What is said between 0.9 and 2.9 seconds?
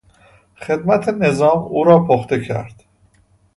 نظام او را پخته کرد.